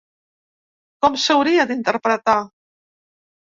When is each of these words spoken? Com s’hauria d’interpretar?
Com 1.03 1.19
s’hauria 1.25 1.67
d’interpretar? 1.75 2.39